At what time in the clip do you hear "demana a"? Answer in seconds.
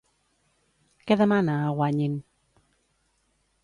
1.21-1.69